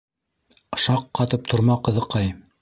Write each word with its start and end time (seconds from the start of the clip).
Шаҡ 0.85 1.03
ҡатып 1.19 1.45
торма, 1.53 1.77
ҡыҙыҡай! 1.89 2.35